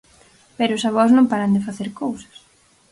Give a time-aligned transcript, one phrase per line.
[0.57, 2.35] Pero os avós non paran de facer cousas.